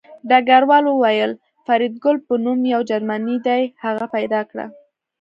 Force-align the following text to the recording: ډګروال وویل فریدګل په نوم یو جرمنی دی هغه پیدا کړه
ډګروال 0.29 0.85
وویل 0.87 1.31
فریدګل 1.65 2.17
په 2.27 2.33
نوم 2.43 2.59
یو 2.73 2.81
جرمنی 2.89 3.37
دی 3.45 3.61
هغه 3.83 4.05
پیدا 4.15 4.41
کړه 4.49 4.65